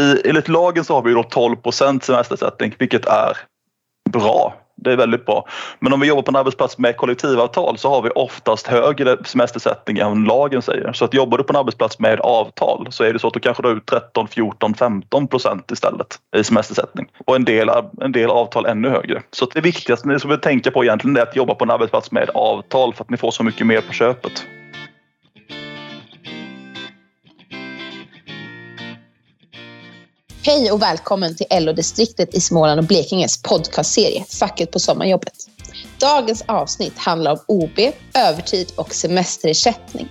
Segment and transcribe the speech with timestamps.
[0.00, 3.36] I, enligt lagen så har vi då 12 procent semestersättning, vilket är
[4.10, 4.54] bra.
[4.76, 5.48] Det är väldigt bra.
[5.78, 9.98] Men om vi jobbar på en arbetsplats med kollektivavtal så har vi oftast högre semestersättning
[9.98, 10.92] än lagen säger.
[10.92, 13.40] Så att jobbar du på en arbetsplats med avtal så är det så att du
[13.40, 17.06] kanske drar ut 13, 14, 15 procent istället i semestersättning.
[17.26, 17.70] Och en del,
[18.00, 19.22] en del avtal ännu högre.
[19.30, 22.30] Så det viktigaste ni ska tänka på egentligen är att jobba på en arbetsplats med
[22.34, 24.46] avtal för att ni får så mycket mer på köpet.
[30.44, 35.32] Hej och välkommen till LO-distriktet i Småland och Blekinges podcastserie Facket på sommarjobbet.
[35.98, 37.78] Dagens avsnitt handlar om OB,
[38.14, 40.08] övertid och semesterersättning.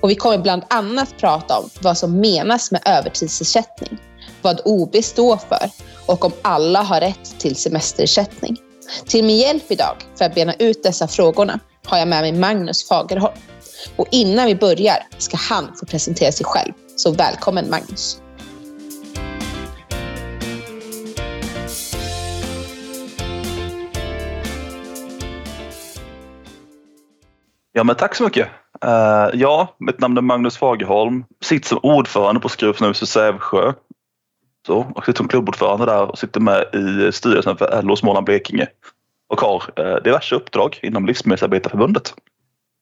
[0.00, 3.98] Och vi kommer bland annat prata om vad som menas med övertidsersättning,
[4.42, 5.70] vad OB står för
[6.06, 8.56] och om alla har rätt till semesterersättning.
[9.06, 12.88] Till min hjälp idag för att bena ut dessa frågorna har jag med mig Magnus
[12.88, 13.38] Fagerholm.
[13.96, 16.72] Och innan vi börjar ska han få presentera sig själv.
[16.96, 18.18] Så välkommen Magnus!
[27.78, 28.48] Ja, men tack så mycket.
[28.84, 31.24] Uh, ja, mitt namn är Magnus Fagerholm.
[31.44, 33.72] Sitter som ordförande på Skruvsnus i Sävsjö.
[34.66, 38.66] Så, och sitter som klubbordförande där och sitter med i styrelsen för LO Småland Blekinge.
[39.28, 42.14] Och har uh, diverse uppdrag inom Livsmedelsarbetarförbundet.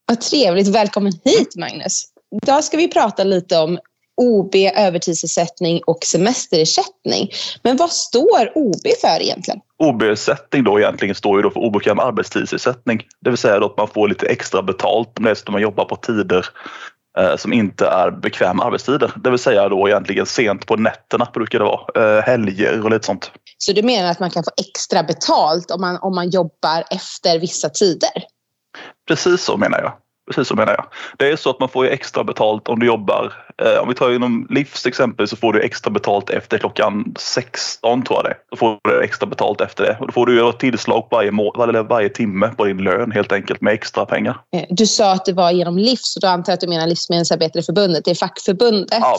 [0.06, 0.68] Vad trevligt.
[0.68, 2.04] Välkommen hit Magnus.
[2.42, 3.78] Idag ska vi prata lite om
[4.16, 7.30] OB, övertidsersättning och semesterersättning.
[7.62, 9.60] Men vad står OB för egentligen?
[9.78, 13.02] OB-ersättning då egentligen står ju då för obekväm arbetstidsersättning.
[13.20, 15.62] Det vill säga att man får lite extra betalt om det är så att man
[15.62, 16.46] jobbar på tider
[17.18, 19.12] eh, som inte är bekväma arbetstider.
[19.16, 22.16] Det vill säga då egentligen sent på nätterna brukar det vara.
[22.16, 23.30] Eh, helger och lite sånt.
[23.58, 27.38] Så du menar att man kan få extra betalt om man, om man jobbar efter
[27.38, 28.10] vissa tider?
[29.08, 29.92] Precis så menar jag.
[30.26, 30.86] Precis så menar jag.
[31.18, 33.32] Det är så att man får ju extra betalt om du jobbar.
[33.62, 38.02] Eh, om vi tar inom Livs exempel så får du extra betalt efter klockan 16
[38.02, 39.96] tror jag det Då får du extra betalt efter det.
[40.00, 43.60] Och då får du göra tillslag varje, varje, varje timme på din lön helt enkelt
[43.60, 44.40] med extra pengar.
[44.56, 46.86] Eh, du sa att det var genom Livs och då antar jag att du menar
[46.86, 48.04] Livsmedelsarbetareförbundet.
[48.04, 48.98] Det är fackförbundet.
[49.00, 49.18] Ja.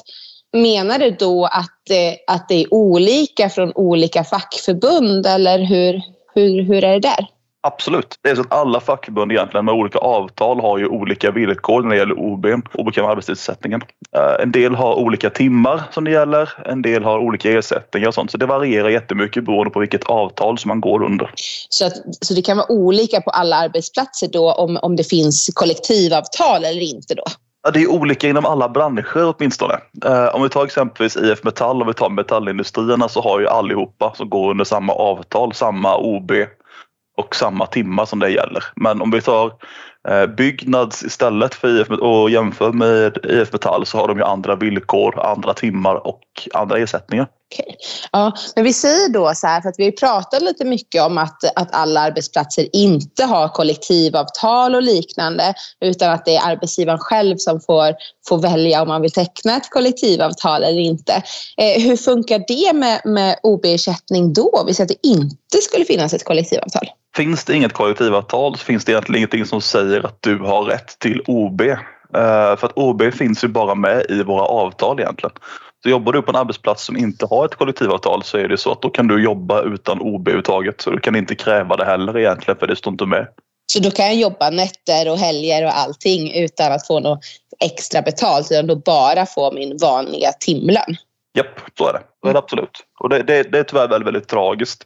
[0.53, 6.01] Menar du då att, eh, att det är olika från olika fackförbund eller hur,
[6.35, 7.27] hur, hur är det där?
[7.61, 8.19] Absolut.
[8.23, 11.89] Det är så att alla fackförbund egentligen med olika avtal har ju olika villkor när
[11.89, 13.81] det gäller OB, obekväm arbetstidsersättningen.
[14.15, 18.13] Eh, en del har olika timmar som det gäller, en del har olika ersättningar och
[18.13, 18.31] sånt.
[18.31, 21.31] Så det varierar jättemycket beroende på vilket avtal som man går under.
[21.69, 25.49] Så, att, så det kan vara olika på alla arbetsplatser då om, om det finns
[25.53, 27.23] kollektivavtal eller inte då?
[27.63, 29.73] Ja, det är olika inom alla branscher åtminstone.
[30.05, 34.13] Eh, om vi tar exempelvis IF Metall, om vi tar metallindustrierna så har ju allihopa
[34.15, 36.31] som går under samma avtal, samma OB
[37.17, 38.63] och samma timmar som det gäller.
[38.75, 39.53] Men om vi tar
[40.07, 44.55] eh, Byggnads istället för IF och jämför med IF Metall så har de ju andra
[44.55, 46.21] villkor, andra timmar och
[46.53, 47.27] andra ersättningar.
[47.53, 47.75] Okay.
[48.11, 51.17] Ja, men vi säger då så här, för att vi har pratat lite mycket om
[51.17, 57.37] att, att alla arbetsplatser inte har kollektivavtal och liknande utan att det är arbetsgivaren själv
[57.37, 57.95] som får,
[58.27, 61.13] får välja om man vill teckna ett kollektivavtal eller inte.
[61.57, 64.63] Eh, hur funkar det med, med OB-ersättning då?
[64.67, 66.87] Vi säger att det inte skulle finnas ett kollektivavtal.
[67.17, 70.99] Finns det inget kollektivavtal så finns det egentligen ingenting som säger att du har rätt
[70.99, 71.61] till OB.
[71.61, 71.77] Eh,
[72.57, 75.35] för att OB finns ju bara med i våra avtal egentligen.
[75.83, 78.71] Så jobbar du på en arbetsplats som inte har ett kollektivavtal så är det så
[78.71, 80.81] att då kan du jobba utan OB överhuvudtaget.
[80.81, 83.27] Så du kan inte kräva det heller egentligen för det står inte med.
[83.73, 87.19] Så då kan jag jobba nätter och helger och allting utan att få något
[87.65, 90.97] extra betalt utan då bara få min vanliga timlön?
[91.37, 92.01] Japp, så är det.
[92.21, 92.83] Så är det absolut.
[92.99, 94.83] Och det, det, det är tyvärr väldigt, väldigt tragiskt.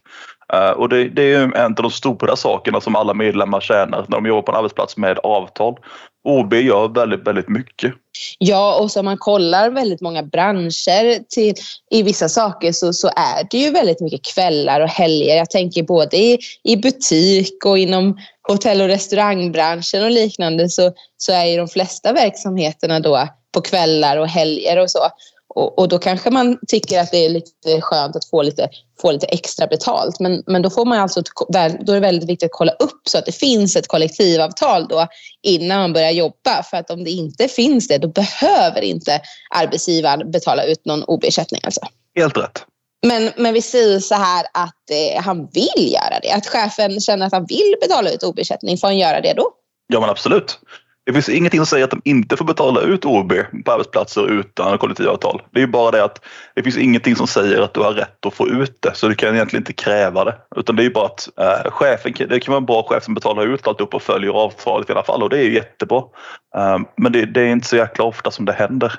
[0.54, 4.06] Uh, och det, det, är ju en av de stora sakerna som alla medlemmar tjänar
[4.08, 5.76] när de jobbar på en arbetsplats med avtal.
[6.24, 7.92] OB gör väldigt, väldigt mycket.
[8.38, 11.54] Ja, och så man kollar väldigt många branscher till,
[11.90, 15.36] i vissa saker så, så är det ju väldigt mycket kvällar och helger.
[15.36, 21.32] Jag tänker både i, i butik och inom hotell och restaurangbranschen och liknande så, så
[21.32, 25.00] är ju de flesta verksamheterna då på kvällar och helger och så.
[25.54, 28.68] Och, och, då kanske man tycker att det är lite skönt att få lite,
[29.00, 30.20] få lite extra betalt.
[30.20, 33.18] Men, men då, får man alltså, då är det väldigt viktigt att kolla upp så
[33.18, 35.06] att det finns ett kollektivavtal då
[35.42, 36.62] innan man börjar jobba.
[36.70, 39.20] För att om det inte finns det, då behöver inte
[39.54, 41.60] arbetsgivaren betala ut någon OB-ersättning.
[41.64, 41.80] Alltså.
[42.16, 42.64] Helt rätt.
[43.06, 46.30] Men, men vi säger så här att eh, han vill göra det.
[46.32, 48.78] Att chefen känner att han vill betala ut OB-ersättning.
[48.78, 49.50] Får han göra det då?
[49.86, 50.58] Ja, men absolut.
[51.06, 53.32] Det finns ingenting som säger att de inte får betala ut OB
[53.64, 55.42] på arbetsplatser utan kollektivavtal.
[55.50, 58.34] Det är bara det att det finns ingenting som säger att du har rätt att
[58.34, 60.34] få ut det så du kan egentligen inte kräva det.
[60.56, 63.46] Utan det är bara att eh, chefen, det kan vara en bra chef som betalar
[63.46, 65.98] ut alltihop och följer avtalet i alla fall och det är ju jättebra.
[66.56, 68.92] Uh, men det, det, är inte så jäkla ofta som det händer.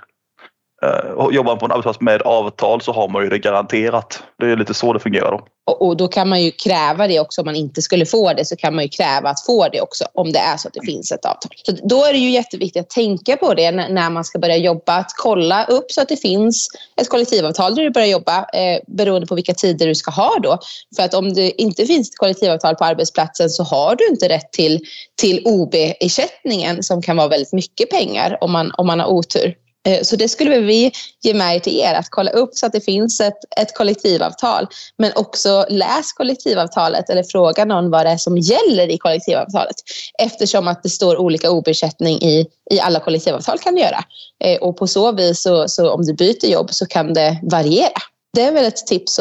[0.83, 4.24] Eh, jobbar man på en arbetsplats med avtal så har man ju det garanterat.
[4.39, 5.45] Det är lite så det fungerar då.
[5.65, 7.41] Och, och, då kan man ju kräva det också.
[7.41, 10.06] Om man inte skulle få det så kan man ju kräva att få det också
[10.13, 11.51] om det är så att det finns ett avtal.
[11.65, 14.57] Så då är det ju jätteviktigt att tänka på det när, när man ska börja
[14.57, 14.97] jobba.
[14.97, 16.68] Att kolla upp så att det finns
[17.01, 20.59] ett kollektivavtal där du börjar jobba eh, beroende på vilka tider du ska ha då.
[20.95, 24.51] För att om det inte finns ett kollektivavtal på arbetsplatsen så har du inte rätt
[24.51, 24.80] till,
[25.15, 29.56] till OB-ersättningen som kan vara väldigt mycket pengar om man, om man har otur.
[29.88, 30.91] Eh, så det skulle vi
[31.21, 34.68] ge med till er, att kolla upp så att det finns ett, ett kollektivavtal.
[34.97, 39.75] Men också läs kollektivavtalet eller fråga någon vad det är som gäller i kollektivavtalet.
[40.19, 44.03] Eftersom att det står olika OB-ersättning i, i alla kollektivavtal kan det göra.
[44.44, 48.01] Eh, och på så vis, så, så om du byter jobb så kan det variera.
[48.33, 49.19] Det är väl ett tips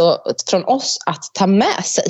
[0.51, 2.05] från oss att ta med sig.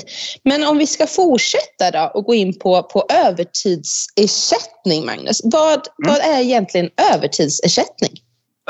[0.45, 5.41] Men om vi ska fortsätta då och gå in på, på övertidsersättning, Magnus.
[5.45, 5.85] Vad, mm.
[5.97, 8.13] vad är egentligen övertidsersättning?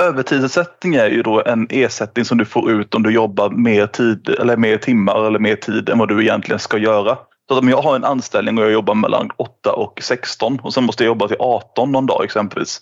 [0.01, 4.29] Övertidsersättning är ju då en ersättning som du får ut om du jobbar mer tid
[4.29, 7.19] eller mer timmar eller mer tid än vad du egentligen ska göra.
[7.49, 10.85] Så om jag har en anställning och jag jobbar mellan 8 och 16 och sen
[10.85, 12.81] måste jag jobba till 18 någon dag exempelvis.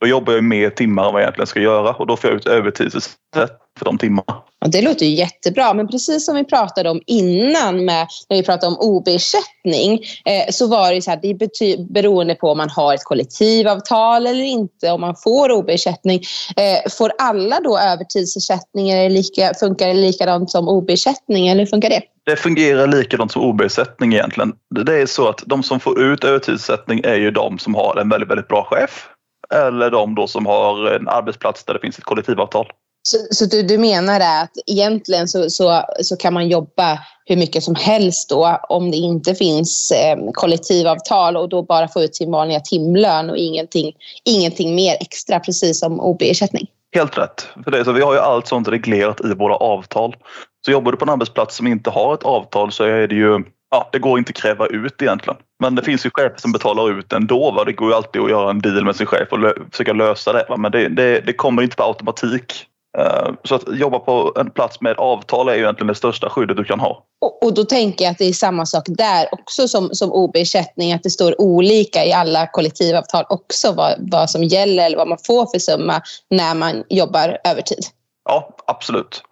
[0.00, 2.36] Då jobbar jag mer timmar än vad jag egentligen ska göra och då får jag
[2.36, 4.42] ut övertidsersättning för de timmarna.
[4.62, 8.42] Ja, det låter ju jättebra, men precis som vi pratade om innan med, när vi
[8.42, 9.92] pratade om OB-ersättning
[10.24, 14.26] eh, så var det så här, det är beroende på om man har ett kollektivavtal
[14.26, 16.20] eller inte, om man får OB-ersättning.
[16.56, 21.90] Eh, får alla då övertidsersättning eller lika, funkar det likadant som OB-ersättning eller hur funkar
[21.90, 22.02] det?
[22.26, 24.52] Det fungerar likadant som OB-ersättning egentligen.
[24.86, 28.08] Det är så att de som får ut övertidsersättning är ju de som har en
[28.08, 29.08] väldigt, väldigt bra chef
[29.54, 32.66] eller de då som har en arbetsplats där det finns ett kollektivavtal.
[33.02, 37.62] Så, så du, du menar att egentligen så, så, så kan man jobba hur mycket
[37.62, 42.30] som helst då om det inte finns eh, kollektivavtal och då bara få ut sin
[42.30, 43.92] vanliga timlön och ingenting,
[44.24, 46.66] ingenting mer extra, precis som OB-ersättning?
[46.94, 47.48] Helt rätt.
[47.64, 50.16] För det, så vi har ju allt sånt reglerat i våra avtal.
[50.64, 53.44] Så jobbar du på en arbetsplats som inte har ett avtal så är det ju
[53.70, 55.36] ja, det går inte att kräva ut egentligen.
[55.60, 57.50] Men det finns ju chefer som betalar ut ändå.
[57.50, 57.64] Va?
[57.64, 60.32] Det går ju alltid att göra en deal med sin chef och lö försöka lösa
[60.32, 60.46] det.
[60.48, 60.56] Va?
[60.56, 62.66] Men det, det, det kommer inte på automatik.
[62.98, 66.56] Uh, så att jobba på en plats med avtal är ju egentligen det största skyddet
[66.56, 67.04] du kan ha.
[67.20, 70.92] Och, och då tänker jag att det är samma sak där också som, som OB-ersättning,
[70.92, 75.18] att det står olika i alla kollektivavtal också vad, vad som gäller eller vad man
[75.26, 77.84] får för summa när man jobbar övertid.
[78.24, 79.22] Ja, absolut.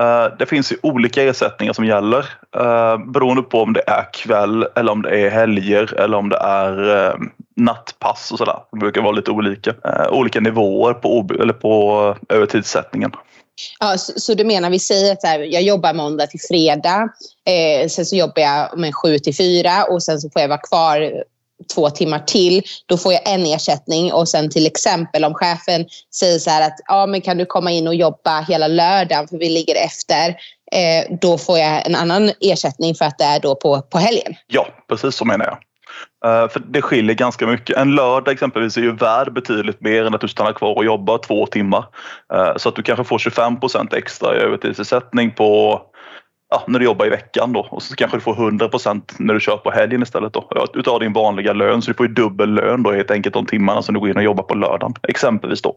[0.00, 2.18] Eh, det finns ju olika ersättningar som gäller
[2.56, 6.36] uh, beroende på om det är kväll eller om det är helger eller om det
[6.36, 7.14] är
[7.58, 8.58] nattpass och sådär.
[8.72, 9.74] Det brukar vara lite olika.
[10.10, 13.12] olika nivåer på, eller på övertidssättningen.
[13.80, 17.08] Ja, så, så, du menar, vi säger att här, jag jobbar måndag till fredag,
[17.46, 20.58] eh, sen så jobbar jag med sju till fyra och sen så får jag vara
[20.58, 21.12] kvar
[21.74, 26.38] två timmar till, då får jag en ersättning och sen till exempel om chefen säger
[26.38, 29.48] så här att ja, men kan du komma in och jobba hela lördagen för vi
[29.48, 30.28] ligger efter,
[30.72, 34.34] eh, då får jag en annan ersättning för att det är då på, på helgen.
[34.46, 35.58] Ja, precis så menar jag.
[36.24, 37.76] Eh, för det skiljer ganska mycket.
[37.76, 41.18] En lördag exempelvis är ju värd betydligt mer än att du stannar kvar och jobbar
[41.18, 41.84] två timmar.
[42.34, 45.82] Eh, så att du kanske får 25% extra i övertidsersättning på
[46.50, 49.40] ja, när du jobbar i veckan då och så kanske du får 100% när du
[49.40, 50.48] kör på helgen istället då.
[50.74, 53.82] Utav din vanliga lön så du får ju dubbel lön då helt enkelt de timmarna
[53.82, 55.76] som du går in och jobbar på lördagen exempelvis då.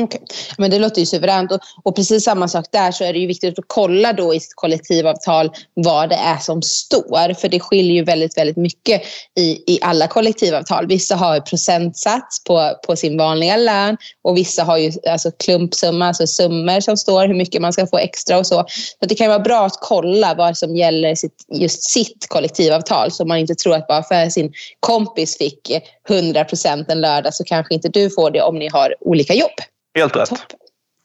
[0.00, 0.20] Okay.
[0.58, 1.52] Men det låter ju suveränt.
[1.52, 4.40] Och, och, precis samma sak där så är det ju viktigt att kolla då i
[4.40, 7.34] sitt kollektivavtal vad det är som står.
[7.34, 9.02] För det skiljer ju väldigt, väldigt mycket
[9.38, 10.86] i, i alla kollektivavtal.
[10.86, 16.26] Vissa har procentsats på, på sin vanliga lön och vissa har ju alltså klumpsumma, alltså
[16.26, 18.64] summor som står hur mycket man ska få extra och så.
[19.00, 23.24] Så det kan vara bra att kolla vad som gäller sitt, just sitt kollektivavtal så
[23.24, 25.70] man inte tror att bara för sin kompis fick
[26.08, 26.46] 100
[26.88, 29.50] en lördag så kanske inte du får det om ni har olika jobb.
[29.98, 30.28] Helt rätt.
[30.28, 30.58] Toppen.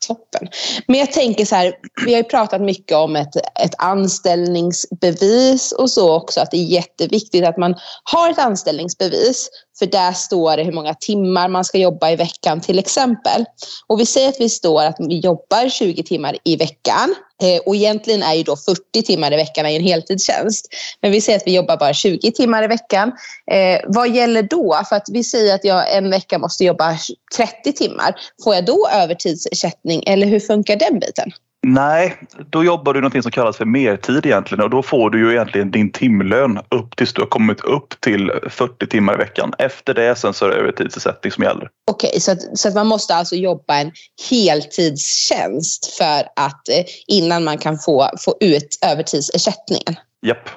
[0.06, 0.48] Toppen.
[0.86, 1.74] Men jag tänker så här,
[2.06, 6.64] vi har ju pratat mycket om ett, ett anställningsbevis och så också, att det är
[6.64, 7.74] jätteviktigt att man
[8.04, 9.48] har ett anställningsbevis.
[9.78, 13.44] För där står det hur många timmar man ska jobba i veckan till exempel.
[13.86, 17.14] Och vi säger att vi står att vi jobbar 20 timmar i veckan.
[17.42, 20.68] Eh, och egentligen är ju då 40 timmar i veckan i en heltidstjänst.
[21.00, 23.12] Men vi säger att vi jobbar bara 20 timmar i veckan.
[23.50, 24.80] Eh, vad gäller då?
[24.88, 26.98] För att vi säger att jag en vecka måste jobba
[27.36, 28.14] 30 timmar.
[28.44, 31.32] Får jag då övertidsersättning eller hur funkar den biten?
[31.66, 32.16] Nej,
[32.50, 35.70] då jobbar du något som kallas för mertid egentligen och då får du ju egentligen
[35.70, 39.52] din timlön upp tills du har kommit upp till 40 timmar i veckan.
[39.58, 41.68] Efter det sen så är det övertidsersättning som gäller.
[41.90, 43.92] Okej, okay, så, att, så att man måste alltså jobba en
[44.30, 49.96] heltidstjänst för att eh, innan man kan få, få ut övertidsersättningen?
[50.26, 50.48] Japp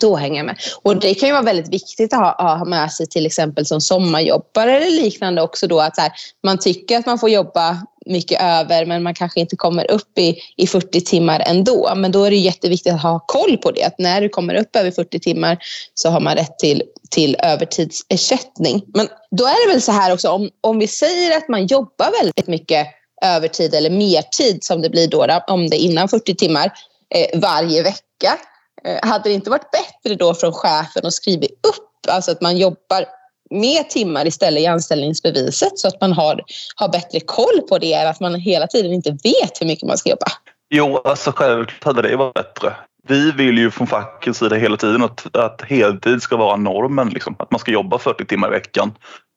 [0.00, 0.56] då hänger jag med.
[0.82, 3.80] Och det kan ju vara väldigt viktigt att ha, ha med sig till exempel som
[3.80, 6.12] sommarjobbare eller liknande också då att här,
[6.42, 10.38] man tycker att man får jobba mycket över men man kanske inte kommer upp i,
[10.56, 11.92] i 40 timmar ändå.
[11.96, 13.84] Men då är det jätteviktigt att ha koll på det.
[13.84, 15.58] Att när du kommer upp över 40 timmar
[15.94, 18.82] så har man rätt till, till övertidsersättning.
[18.94, 22.22] Men då är det väl så här också om, om vi säger att man jobbar
[22.22, 22.86] väldigt mycket
[23.22, 26.72] övertid eller mertid som det blir då, om det är innan 40 timmar
[27.14, 28.38] eh, varje vecka.
[28.86, 32.56] Eh, hade det inte varit bättre då från chefen att skriva upp, alltså att man
[32.56, 33.04] jobbar
[33.50, 36.40] mer timmar istället i anställningsbeviset så att man har,
[36.76, 39.98] har bättre koll på det än att man hela tiden inte vet hur mycket man
[39.98, 40.26] ska jobba?
[40.70, 42.76] Jo, alltså självklart hade det varit bättre.
[43.08, 47.08] Vi vill ju från fackens sida hela tiden att, att heltid ska vara normen.
[47.08, 47.36] Liksom.
[47.38, 48.92] Att man ska jobba 40 timmar i veckan.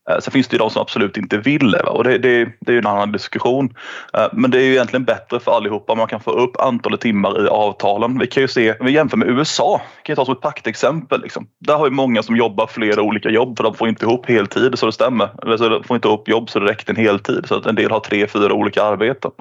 [0.09, 2.71] Eh, sen finns det ju de som absolut inte vill det och det, det, det
[2.71, 3.73] är ju en annan diskussion.
[4.13, 7.01] Eh, men det är ju egentligen bättre för allihopa om man kan få upp antalet
[7.01, 8.19] timmar i avtalen.
[8.19, 11.21] Vi kan ju se, om vi jämför med USA, kan jag ta som ett praktexempel.
[11.21, 11.47] Liksom.
[11.59, 14.79] Där har ju många som jobbar flera olika jobb för de får inte ihop heltid
[14.79, 15.29] så det stämmer.
[15.43, 17.45] Eller så de får inte ihop jobb så det räcker en heltid.
[17.47, 19.31] Så att en del har tre, fyra olika arbeten.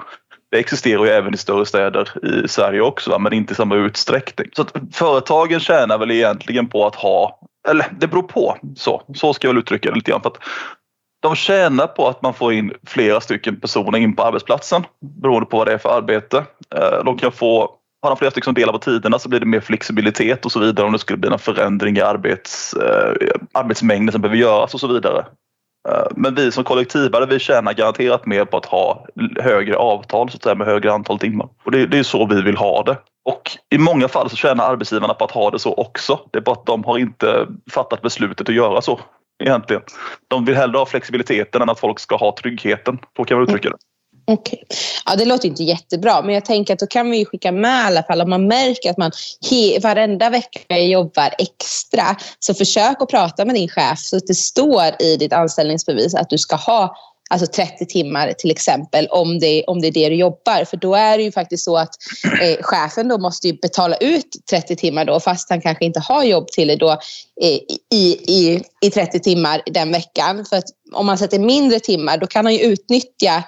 [0.51, 2.09] Det existerar ju även i större städer
[2.43, 4.49] i Sverige också, men inte i samma utsträckning.
[4.53, 8.57] Så att företagen tjänar väl egentligen på att ha eller det beror på.
[8.75, 10.21] Så, så ska jag väl uttrycka det lite grann.
[10.21, 10.37] För att
[11.21, 14.83] de tjänar på att man får in flera stycken personer in på arbetsplatsen
[15.21, 16.45] beroende på vad det är för arbete.
[16.75, 17.59] Eh, de kan få,
[18.01, 20.59] har de flera stycken som delar på tiderna så blir det mer flexibilitet och så
[20.59, 23.13] vidare om det skulle bli någon förändring i arbets, eh,
[23.53, 25.25] arbetsmängden som behöver göras och så vidare.
[25.89, 29.05] Eh, men vi som kollektivare vi tjänar garanterat mer på att ha
[29.39, 31.49] högre avtal så att säga, med högre antal timmar.
[31.63, 32.97] Och det, det är så vi vill ha det.
[33.55, 36.19] Och i många fall så tjänar arbetsgivarna på att ha det så också.
[36.31, 38.99] Det är bara att de har inte fattat beslutet att göra så
[39.43, 39.81] egentligen.
[40.27, 42.99] De vill hellre ha flexibiliteten än att folk ska ha tryggheten.
[43.17, 43.77] Så kan man uttrycka det.
[44.31, 44.63] Okej.
[44.65, 44.77] Okay.
[45.05, 47.87] Ja, det låter inte jättebra, men jag tänker att då kan vi skicka med i
[47.87, 49.11] alla fall om man märker att man
[49.49, 52.03] he, varenda vecka jobbar extra.
[52.39, 56.29] Så försök att prata med din chef så att det står i ditt anställningsbevis att
[56.29, 56.95] du ska ha
[57.29, 60.65] alltså 30 timmar till exempel, om det, om det är det du jobbar.
[60.65, 61.89] För då är det ju faktiskt så att
[62.41, 66.47] eh, chefen då måste betala ut 30 timmar då, fast han kanske inte har jobb
[66.47, 66.91] till det då
[67.41, 67.59] eh,
[67.93, 70.45] i, i, i 30 timmar den veckan.
[70.45, 73.43] För att om man sätter mindre timmar, då kan han ju utnyttja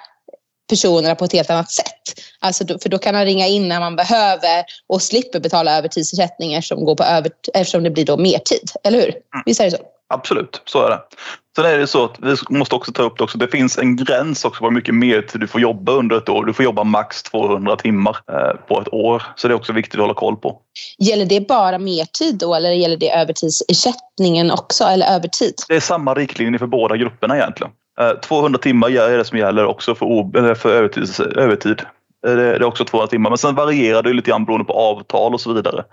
[0.70, 2.02] personerna på ett helt annat sätt.
[2.40, 6.62] Alltså då, för då kan han ringa in när man behöver och slipper betala övertidsersättning
[6.62, 8.72] som går på över, eftersom det blir då mer tid.
[8.84, 9.10] Eller hur?
[9.10, 9.44] Mm.
[9.46, 9.84] Visst är det så?
[10.12, 11.00] Absolut, så är det.
[11.56, 13.38] Sen är det så att vi måste också ta upp det också.
[13.38, 16.46] Det finns en gräns också på hur mycket mer du får jobba under ett år.
[16.46, 19.24] Du får jobba max 200 timmar eh, på ett år.
[19.36, 20.60] Så det är också viktigt att hålla koll på.
[20.98, 25.54] Gäller det bara mertid då eller gäller det övertidsersättningen också eller övertid?
[25.68, 27.72] Det är samma riktlinje för båda grupperna egentligen.
[28.22, 31.10] 200 eh, timmar är det som gäller också för, för övertid.
[31.38, 31.82] övertid.
[32.28, 33.30] Eh, det är också 200 timmar.
[33.30, 35.84] Men sen varierar det lite grann beroende på avtal och så vidare.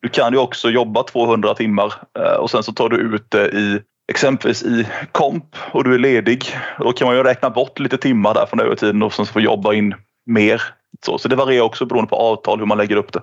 [0.00, 3.48] Du kan ju också jobba 200 timmar eh, och sen så tar du ut det
[3.48, 6.44] i exempelvis i komp och du är ledig,
[6.78, 9.74] då kan man ju räkna bort lite timmar där från övertiden och sen få jobba
[9.74, 9.94] in
[10.26, 10.62] mer.
[11.06, 13.22] Så, så det varierar också beroende på avtal hur man lägger upp det.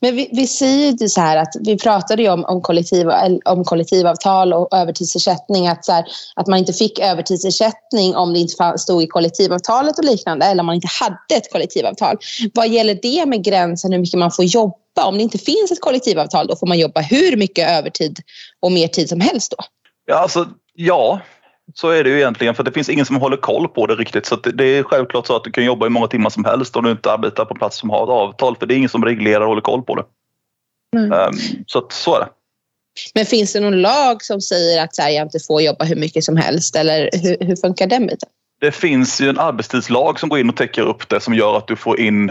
[0.00, 3.08] Men vi, vi säger ju så här att vi pratade ju om, om, kollektiv,
[3.44, 5.68] om kollektivavtal och övertidsersättning.
[5.68, 6.04] Att, så här,
[6.36, 10.66] att man inte fick övertidsersättning om det inte stod i kollektivavtalet och liknande eller om
[10.66, 12.16] man inte hade ett kollektivavtal.
[12.54, 14.74] Vad gäller det med gränsen hur mycket man får jobba?
[15.04, 18.18] Om det inte finns ett kollektivavtal då får man jobba hur mycket övertid
[18.60, 19.64] och mer tid som helst då?
[20.06, 21.20] Ja, alltså, ja,
[21.74, 24.26] så är det ju egentligen för det finns ingen som håller koll på det riktigt.
[24.26, 26.84] Så det är självklart så att du kan jobba i många timmar som helst om
[26.84, 28.56] du inte arbetar på plats som har ett avtal.
[28.56, 30.04] För det är ingen som reglerar och håller koll på det.
[30.96, 31.12] Mm.
[31.12, 32.28] Um, så att, så är det.
[33.14, 36.36] Men finns det någon lag som säger att jag inte får jobba hur mycket som
[36.36, 36.76] helst?
[36.76, 38.28] Eller hur, hur funkar den biten?
[38.60, 41.66] Det finns ju en arbetstidslag som går in och täcker upp det som gör att
[41.66, 42.30] du får in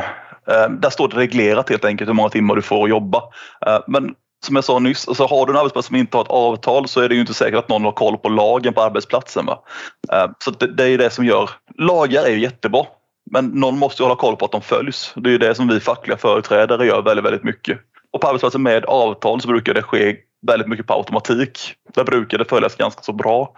[0.52, 3.24] ehm, där står det reglerat helt enkelt hur många timmar du får jobba.
[3.66, 4.16] Ehm, men
[4.48, 7.02] som jag sa nyss, alltså har du en arbetsplats som inte har ett avtal så
[7.02, 9.46] är det ju inte säkert att någon har koll på lagen på arbetsplatsen.
[9.46, 9.64] Va?
[10.14, 11.50] Eh, så det, det är det som gör...
[11.78, 12.86] Lagar är ju jättebra,
[13.32, 15.14] men någon måste ju hålla koll på att de följs.
[15.16, 17.80] Det är ju det som vi fackliga företrädare gör väldigt, väldigt mycket.
[18.12, 20.16] Och på arbetsplatser med avtal så brukar det ske
[20.48, 21.60] väldigt mycket på automatik.
[21.94, 23.54] Där brukar det följas ganska så bra.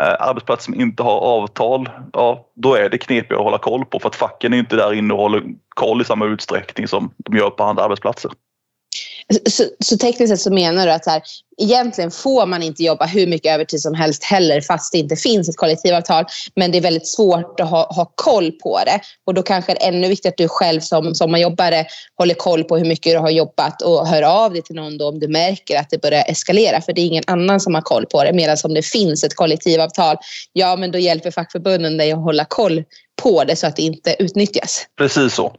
[0.00, 3.98] Eh, arbetsplatser som inte har avtal, ja, då är det knepigt att hålla koll på
[3.98, 7.36] för att facken är inte där inne och håller koll i samma utsträckning som de
[7.36, 8.30] gör på andra arbetsplatser.
[9.50, 11.22] Så, så tekniskt sett så menar du att så här,
[11.62, 15.48] egentligen får man inte jobba hur mycket övertid som helst heller fast det inte finns
[15.48, 16.24] ett kollektivavtal.
[16.56, 19.00] Men det är väldigt svårt att ha, ha koll på det.
[19.26, 21.86] Och då kanske det är ännu viktigare att du själv som sommarjobbare
[22.18, 25.08] håller koll på hur mycket du har jobbat och hör av dig till någon då
[25.08, 26.80] om du märker att det börjar eskalera.
[26.80, 28.32] För det är ingen annan som har koll på det.
[28.32, 30.16] Medan om det finns ett kollektivavtal,
[30.52, 32.84] ja men då hjälper fackförbunden dig att hålla koll
[33.22, 34.86] på det så att det inte utnyttjas.
[34.98, 35.52] Precis så.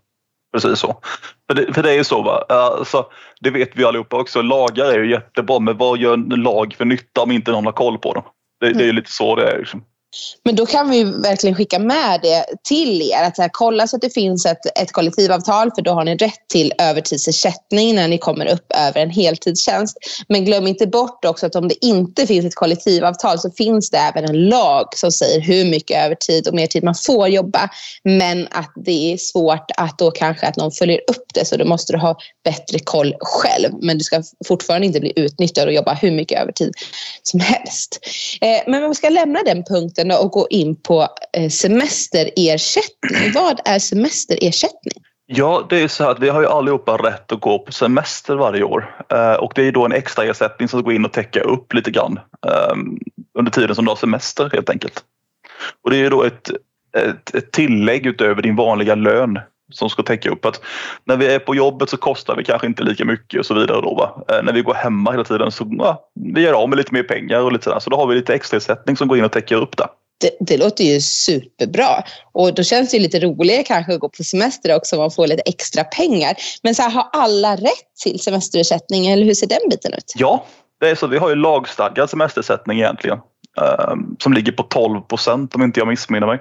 [0.54, 1.00] Precis så.
[1.48, 2.46] För det, för det är ju så, va?
[2.50, 3.06] Alltså,
[3.42, 4.42] det vet vi allihopa också.
[4.42, 7.74] Lagar är ju jättebra, men vad gör en lag för nytta om inte någon har
[7.74, 8.24] koll på dem?
[8.60, 9.60] Det, det är ju lite så det är.
[9.60, 9.84] Liksom.
[10.44, 13.24] Men då kan vi verkligen skicka med det till er.
[13.24, 16.16] Att så här, kolla så att det finns ett, ett kollektivavtal för då har ni
[16.16, 19.98] rätt till övertidsersättning när ni kommer upp över en heltidstjänst.
[20.28, 23.98] Men glöm inte bort också att om det inte finns ett kollektivavtal så finns det
[23.98, 27.70] även en lag som säger hur mycket övertid och mer tid man får jobba.
[28.04, 31.66] Men att det är svårt att då kanske att någon följer upp det så då
[31.66, 33.70] måste du ha bättre koll själv.
[33.82, 36.74] Men du ska fortfarande inte bli utnyttjad och jobba hur mycket övertid
[37.24, 38.00] som helst.
[38.42, 43.32] Eh, men om vi ska lämna den punkten punkten och gå in på eh, semesterersättning.
[43.34, 45.04] Vad är semesterersättning?
[45.26, 48.64] Ja, det är så att vi har ju allihopa rätt att gå på semester varje
[48.64, 51.74] år eh, och det är då en extra ersättning som går in och täcka upp
[51.74, 53.00] lite grann ehm,
[53.40, 55.04] under tiden som du har semester helt enkelt.
[55.84, 56.52] Och det är ju då ett,
[56.98, 59.40] ett, ett tillägg utöver din vanliga lön
[59.72, 60.62] som ska täcka upp att
[61.06, 63.82] när vi är på jobbet så kostar vi kanske inte lika mycket och så vidare.
[63.82, 64.36] Då, va?
[64.36, 67.04] Eh, när vi går hemma hela tiden så ja, vi gör av med lite mer
[67.04, 67.80] pengar och lite sådär.
[67.80, 69.88] Så då har vi lite extraersättning som går in och täcker upp det.
[70.22, 72.04] Det, det, låter ju superbra.
[72.32, 75.28] Och då känns det lite roligare kanske att gå på semester också om man får
[75.28, 76.34] lite extra pengar.
[76.64, 80.14] Men så här, har alla rätt till semesterersättning eller hur ser den biten ut?
[80.16, 80.46] Ja,
[80.80, 81.08] det är så.
[81.08, 83.20] Vi har ju lagstadgad semesterersättning egentligen.
[83.92, 86.40] Um, som ligger på 12 procent om inte jag missminner mig.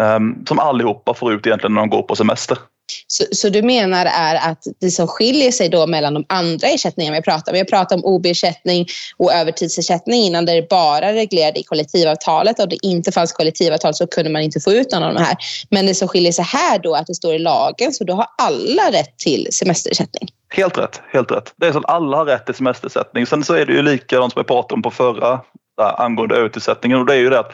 [0.00, 2.58] Um, som allihopa får ut egentligen när de går på semester.
[3.06, 7.16] Så, så, du menar är att det som skiljer sig då mellan de andra ersättningarna
[7.16, 8.86] vi pratar om, vi har pratat om OB-ersättning
[9.16, 14.06] och övertidsersättning innan där det bara reglerade i kollektivavtalet och det inte fanns kollektivavtal så
[14.06, 15.36] kunde man inte få ut någon av de här.
[15.70, 18.14] Men det som skiljer sig här då är att det står i lagen så då
[18.14, 20.28] har alla rätt till semesterersättning.
[20.48, 21.54] Helt rätt, helt rätt.
[21.56, 23.26] Det är så att alla har rätt till semesterersättning.
[23.26, 25.40] Sen så är det ju likadant som jag pratade om på förra
[25.98, 27.52] angående övertidsersättningen och det är ju det att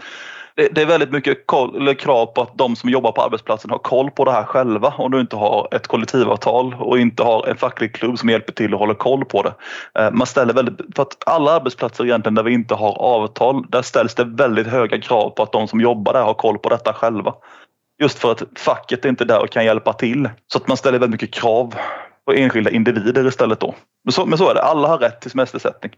[0.54, 4.10] det, är väldigt mycket koll, krav på att de som jobbar på arbetsplatsen har koll
[4.10, 4.94] på det här själva.
[4.98, 8.74] Om du inte har ett kollektivavtal och inte har en facklig klubb som hjälper till
[8.74, 9.54] och håller koll på det.
[10.00, 13.82] Eh, man ställer väldigt, för att alla arbetsplatser egentligen där vi inte har avtal, där
[13.82, 16.92] ställs det väldigt höga krav på att de som jobbar där har koll på detta
[16.92, 17.34] själva.
[18.02, 20.30] Just för att facket är inte där och kan hjälpa till.
[20.52, 21.74] Så att man ställer väldigt mycket krav
[22.26, 23.74] på enskilda individer istället då.
[24.04, 25.92] Men så, men så är det, alla har rätt till semestersättning.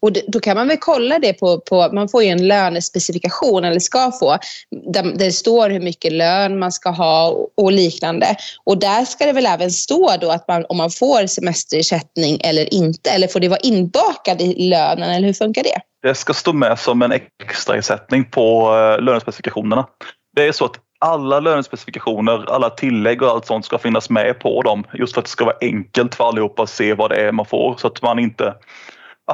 [0.00, 3.80] Och då kan man väl kolla det på, på, man får ju en lönespecifikation eller
[3.80, 4.38] ska få,
[4.92, 8.36] där, det står hur mycket lön man ska ha och liknande.
[8.64, 12.74] Och där ska det väl även stå då att man, om man får semesterersättning eller
[12.74, 15.80] inte, eller får det vara inbakad i lönen eller hur funkar det?
[16.02, 19.86] Det ska stå med som en extraersättning på eh, lönespecifikationerna.
[20.36, 24.62] Det är så att alla lönespecifikationer, alla tillägg och allt sånt ska finnas med på
[24.62, 27.32] dem just för att det ska vara enkelt för allihopa att se vad det är
[27.32, 28.54] man får så att man inte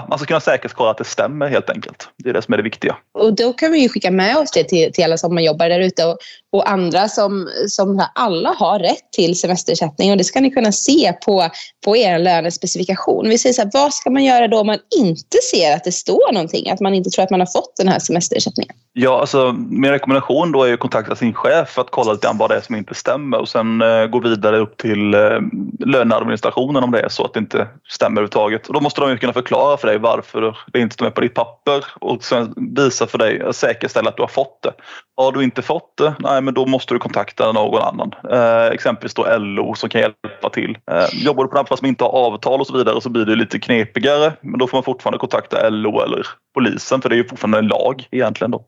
[0.08, 2.08] man ska kunna säkerhetskolla att det stämmer helt enkelt.
[2.16, 2.96] Det är det som är det viktiga.
[3.14, 5.80] Och då kan vi ju skicka med oss det till, till alla som jobbar där
[5.80, 6.18] ute och,
[6.52, 11.12] och, andra som, som alla har rätt till semesterersättning och det ska ni kunna se
[11.24, 11.50] på,
[11.84, 13.28] på er lönespecifikation.
[13.28, 15.92] Vi säger så här, vad ska man göra då om man inte ser att det
[15.92, 18.76] står någonting, att man inte tror att man har fått den här semesterersättningen?
[18.98, 22.38] Ja, alltså min rekommendation då är att kontakta sin chef för att kolla lite grann
[22.38, 25.40] vad det är som inte stämmer och sen eh, gå vidare upp till eh,
[25.78, 28.66] löneadministrationen om det är så att det inte stämmer överhuvudtaget.
[28.66, 31.20] Och då måste de ju kunna förklara för dig varför det inte står med på
[31.20, 34.72] ditt papper och sen visa för dig, säkerställa att du har fått det.
[35.16, 38.12] Har du inte fått det, nej men då måste du kontakta någon annan.
[38.30, 40.78] Eh, exempelvis då LO som kan hjälpa till.
[40.90, 43.24] Eh, jobbar du på en arbetsplats som inte har avtal och så vidare så blir
[43.24, 47.16] det lite knepigare men då får man fortfarande kontakta LO eller polisen för det är
[47.16, 48.64] ju fortfarande en lag egentligen då.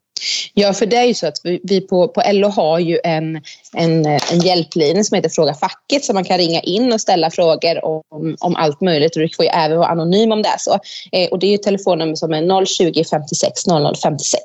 [0.54, 3.36] Ja, för det är ju så att vi på, på LO har ju en,
[3.72, 7.84] en, en hjälplinje som heter Fråga facket så man kan ringa in och ställa frågor
[7.84, 10.78] om, om allt möjligt och du får ju även vara anonym om det är så.
[11.12, 14.40] Eh, och det är ju ett telefonnummer som är 020 56 00 56.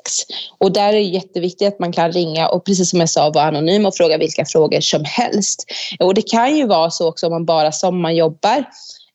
[0.58, 3.44] Och där är det jätteviktigt att man kan ringa och precis som jag sa vara
[3.44, 5.64] anonym och fråga vilka frågor som helst.
[5.98, 8.64] Och det kan ju vara så också om man bara sommarjobbar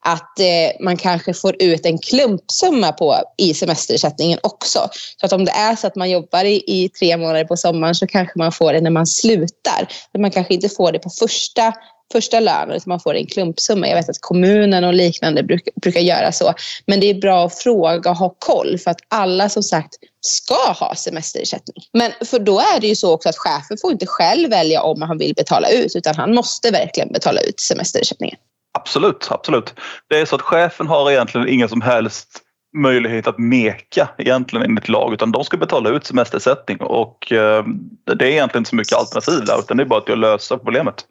[0.05, 4.89] att eh, man kanske får ut en klumpsumma på, i semesterersättningen också.
[5.17, 7.95] Så att om det är så att man jobbar i, i tre månader på sommaren
[7.95, 9.87] så kanske man får det när man slutar.
[10.11, 11.73] Men man kanske inte får det på första
[12.13, 13.87] första lönen utan man får en klumpsumma.
[13.87, 16.53] Jag vet att kommunen och liknande brukar, brukar göra så.
[16.85, 20.71] Men det är bra att fråga och ha koll för att alla som sagt ska
[20.71, 21.83] ha semesterersättning.
[21.93, 25.01] Men för då är det ju så också att chefen får inte själv välja om
[25.01, 28.37] han vill betala ut utan han måste verkligen betala ut semesterersättningen.
[28.73, 29.73] Absolut, absolut.
[30.09, 32.43] Det är så att chefen har egentligen ingen som helst
[32.77, 37.65] möjlighet att meka egentligen enligt lag utan de ska betala ut semestersättning och eh,
[38.05, 41.05] det är egentligen inte så mycket alternativ där utan det är bara att lösa problemet.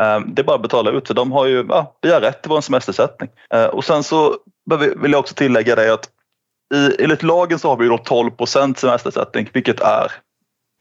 [0.00, 2.42] Eh, det är bara att betala ut för de har ju, ja, vi har rätt
[2.42, 3.30] till vår semestersättning.
[3.54, 4.36] Eh, och sen så
[4.96, 6.08] vill jag också tillägga det att
[6.74, 10.12] i, enligt lagen så har vi då 12% semestersättning vilket är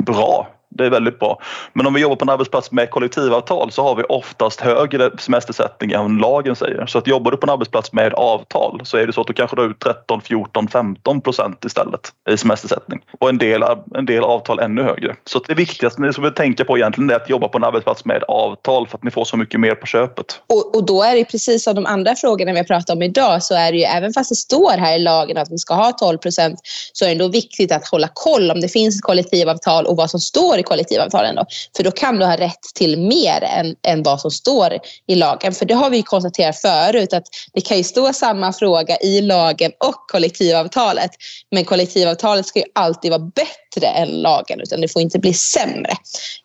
[0.03, 1.39] bra det är väldigt bra.
[1.73, 5.91] Men om vi jobbar på en arbetsplats med kollektivavtal så har vi oftast högre semestersättning
[5.91, 6.85] än lagen säger.
[6.85, 9.33] Så att jobbar du på en arbetsplats med avtal så är det så att du
[9.33, 12.99] kanske drar ut 13, 14, 15 procent istället i semestersättning.
[13.19, 13.63] Och en del,
[13.95, 15.15] en del avtal ännu högre.
[15.25, 18.23] Så det viktigaste ni ska tänka på egentligen är att jobba på en arbetsplats med
[18.23, 20.25] avtal för att ni får så mycket mer på köpet.
[20.47, 23.43] Och, och då är det precis som de andra frågorna vi har pratat om idag
[23.43, 25.91] så är det ju även fast det står här i lagen att vi ska ha
[25.91, 26.59] 12 procent
[26.93, 30.09] så är det ändå viktigt att hålla koll om det finns ett kollektivavtal och vad
[30.09, 31.35] som står i kollektivavtalen.
[31.35, 31.45] Då.
[31.75, 35.53] För då kan du ha rätt till mer än, än vad som står i lagen.
[35.53, 37.23] För det har vi konstaterat förut att
[37.53, 41.11] det kan ju stå samma fråga i lagen och kollektivavtalet.
[41.51, 45.91] Men kollektivavtalet ska ju alltid vara bättre än lagen utan det får inte bli sämre.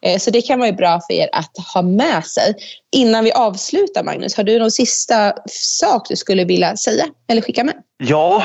[0.02, 2.54] Eh, så det kan vara bra för er att ha med sig.
[2.96, 7.64] Innan vi avslutar Magnus, har du någon sista sak du skulle vilja säga eller skicka
[7.64, 7.74] med?
[7.98, 8.44] Ja,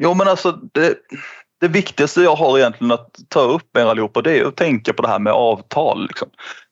[0.00, 0.94] jo men alltså det,
[1.60, 4.92] det viktigaste jag har egentligen att ta upp med er allihopa det är att tänka
[4.92, 6.06] på det här med avtal.
[6.06, 6.28] Liksom.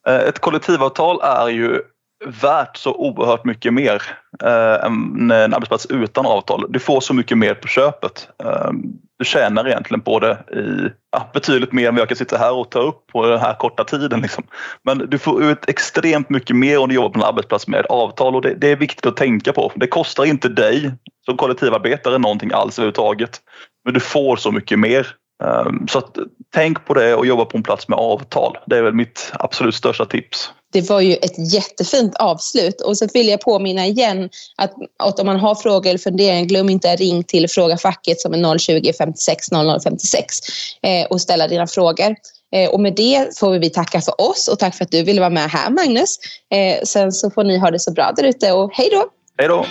[0.07, 1.81] Eh, ett kollektivavtal är ju
[2.25, 4.01] värt så oerhört mycket mer
[4.43, 6.65] eh, än en arbetsplats utan avtal.
[6.69, 8.29] Du får så mycket mer på köpet.
[8.43, 8.71] Eh,
[9.19, 12.53] du tjänar egentligen på det i ja, betydligt mer än vad jag kan sitta här
[12.53, 14.21] och ta upp på den här korta tiden.
[14.21, 14.43] Liksom.
[14.83, 18.35] Men du får ut extremt mycket mer om du jobbar på en arbetsplats med avtal
[18.35, 19.71] och det, det är viktigt att tänka på.
[19.75, 20.91] Det kostar inte dig
[21.29, 23.41] som kollektivarbetare någonting alls överhuvudtaget.
[23.85, 25.07] Men du får så mycket mer.
[25.43, 26.17] Um, så att,
[26.53, 28.57] tänk på det och jobba på en plats med avtal.
[28.65, 30.51] Det är väl mitt absolut största tips.
[30.73, 32.81] Det var ju ett jättefint avslut.
[32.81, 36.69] Och så vill jag påminna igen att, att om man har frågor eller funderingar, glöm
[36.69, 40.25] inte att ringa till Fråga facket som är 020 56 00 56
[40.83, 42.15] eh, och ställa dina frågor.
[42.55, 45.19] Eh, och med det får vi tacka för oss och tack för att du ville
[45.21, 46.17] vara med här Magnus.
[46.53, 49.05] Eh, sen så får ni ha det så bra där ute och hej då!
[49.37, 49.65] Hej då!